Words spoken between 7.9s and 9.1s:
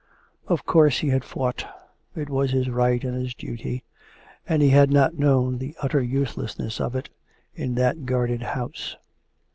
guarded house.